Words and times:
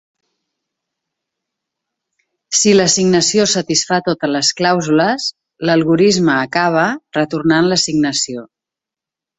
Si 2.61 2.73
l'assignació 2.77 3.45
satisfà 3.53 4.01
totes 4.09 4.35
les 4.37 4.51
clàusules, 4.63 5.31
l'algorisme 5.71 6.37
acaba, 6.39 6.89
retornant 7.21 7.73
l'assignació. 7.75 8.49